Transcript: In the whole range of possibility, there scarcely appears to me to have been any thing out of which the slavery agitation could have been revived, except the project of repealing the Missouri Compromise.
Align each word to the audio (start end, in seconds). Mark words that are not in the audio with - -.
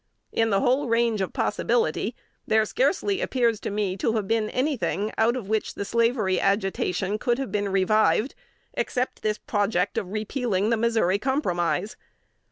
In 0.31 0.49
the 0.49 0.61
whole 0.61 0.87
range 0.87 1.21
of 1.21 1.31
possibility, 1.31 2.15
there 2.47 2.65
scarcely 2.65 3.21
appears 3.21 3.59
to 3.59 3.69
me 3.69 3.95
to 3.97 4.13
have 4.13 4.27
been 4.27 4.49
any 4.49 4.75
thing 4.75 5.11
out 5.15 5.35
of 5.35 5.47
which 5.47 5.75
the 5.75 5.85
slavery 5.85 6.39
agitation 6.39 7.19
could 7.19 7.37
have 7.37 7.51
been 7.51 7.69
revived, 7.69 8.33
except 8.73 9.21
the 9.21 9.37
project 9.45 9.99
of 9.99 10.11
repealing 10.11 10.71
the 10.71 10.77
Missouri 10.77 11.19
Compromise. 11.19 11.97